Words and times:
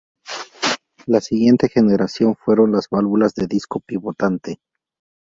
La 1.05 1.21
siguiente 1.21 1.69
generación 1.69 2.35
fueron 2.35 2.71
las 2.71 2.89
válvulas 2.89 3.35
de 3.35 3.45
disco 3.45 3.81
pivotante. 3.81 4.59